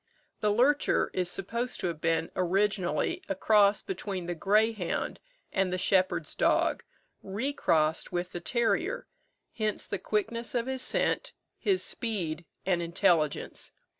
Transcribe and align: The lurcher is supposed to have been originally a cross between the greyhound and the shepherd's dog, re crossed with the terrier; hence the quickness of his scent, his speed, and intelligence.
The 0.39 0.51
lurcher 0.51 1.11
is 1.13 1.29
supposed 1.29 1.79
to 1.81 1.85
have 1.87 2.01
been 2.01 2.31
originally 2.35 3.21
a 3.29 3.35
cross 3.35 3.83
between 3.83 4.25
the 4.25 4.33
greyhound 4.33 5.19
and 5.53 5.71
the 5.71 5.77
shepherd's 5.77 6.33
dog, 6.33 6.83
re 7.21 7.53
crossed 7.53 8.11
with 8.11 8.31
the 8.31 8.41
terrier; 8.41 9.05
hence 9.53 9.85
the 9.85 9.99
quickness 9.99 10.55
of 10.55 10.65
his 10.65 10.81
scent, 10.81 11.33
his 11.59 11.83
speed, 11.83 12.45
and 12.65 12.81
intelligence. 12.81 13.73